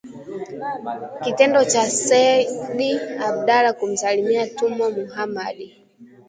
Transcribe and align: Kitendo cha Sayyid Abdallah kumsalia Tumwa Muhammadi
Kitendo 1.23 1.59
cha 1.71 1.83
Sayyid 2.05 3.01
Abdallah 3.27 3.73
kumsalia 3.79 4.43
Tumwa 4.57 4.87
Muhammadi 4.97 5.67